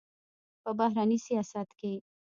په 0.61 0.69
بهرني 0.77 1.17
سیاست 1.25 1.69
کې 1.79 1.93